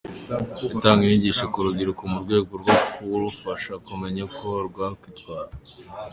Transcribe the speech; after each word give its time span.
Itanga 0.75 1.01
inyigisho 1.05 1.43
ku 1.51 1.57
rubyiruko 1.65 2.03
mu 2.11 2.17
rwego 2.23 2.51
rwo 2.61 2.75
kurufasha 2.91 3.73
kumenya 3.85 4.21
uko 4.29 4.47
rwakwitwara. 4.67 5.51